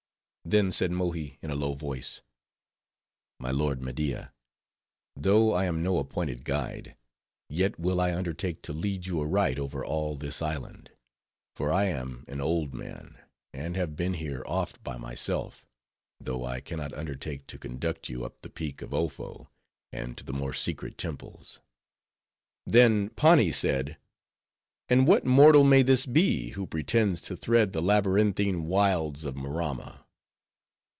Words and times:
Then 0.43 0.73
said 0.73 0.91
Mohi 0.91 1.37
in 1.41 1.49
a 1.49 1.55
low 1.55 1.75
voice, 1.75 2.21
"My 3.39 3.51
lord 3.51 3.81
Media, 3.81 4.33
though 5.15 5.53
I 5.53 5.63
am 5.63 5.81
no 5.81 5.97
appointed 5.99 6.43
guide; 6.43 6.97
yet, 7.47 7.79
will 7.79 8.01
I 8.01 8.13
undertake 8.13 8.61
to 8.63 8.73
lead 8.73 9.05
you 9.05 9.21
aright 9.21 9.57
over 9.57 9.85
all 9.85 10.15
this 10.15 10.41
island; 10.41 10.89
for 11.55 11.71
I 11.71 11.85
am 11.85 12.25
an 12.27 12.41
old 12.41 12.73
man, 12.73 13.17
and 13.53 13.77
have 13.77 13.95
been 13.95 14.15
here 14.15 14.43
oft 14.45 14.83
by 14.83 14.97
myself; 14.97 15.65
though 16.19 16.43
I 16.43 16.59
can 16.59 16.79
not 16.79 16.91
undertake 16.95 17.47
to 17.47 17.59
conduct 17.59 18.09
you 18.09 18.25
up 18.25 18.41
the 18.41 18.49
peak 18.49 18.81
of 18.81 18.89
Ofo, 18.93 19.47
and 19.93 20.17
to 20.17 20.25
the 20.25 20.33
more 20.33 20.55
secret 20.55 20.97
temples." 20.97 21.61
Then 22.65 23.09
Pani 23.11 23.53
said: 23.53 23.95
"and 24.89 25.07
what 25.07 25.23
mortal 25.25 25.63
may 25.63 25.81
this 25.83 26.05
be, 26.05 26.49
who 26.49 26.67
pretends 26.67 27.21
to 27.21 27.37
thread 27.37 27.71
the 27.71 27.81
labyrinthine 27.81 28.65
wilds 28.65 29.23
of 29.23 29.35
Maramma? 29.37 29.99